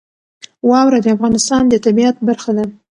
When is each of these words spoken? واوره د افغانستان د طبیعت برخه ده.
واوره 0.69 0.99
د 1.01 1.07
افغانستان 1.15 1.63
د 1.67 1.73
طبیعت 1.85 2.15
برخه 2.27 2.51
ده. 2.57 2.65